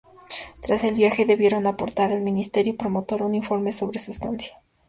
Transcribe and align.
Tras 0.63 0.83
el 0.83 0.95
viaje 0.95 1.27
debieron 1.27 1.67
aportar 1.67 2.11
al 2.11 2.21
ministerio 2.23 2.75
promotor 2.75 3.21
un 3.21 3.35
informe 3.35 3.71
sobre 3.71 3.99
su 3.99 4.09
estancia. 4.09 4.59